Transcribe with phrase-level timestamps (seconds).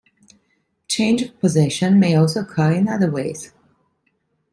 [0.87, 3.53] Change of possession may also occur in other ways.